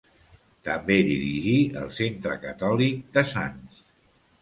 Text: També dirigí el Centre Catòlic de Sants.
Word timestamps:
També 0.67 0.95
dirigí 1.09 1.53
el 1.83 1.93
Centre 2.01 2.41
Catòlic 2.49 3.07
de 3.19 3.29
Sants. 3.37 3.89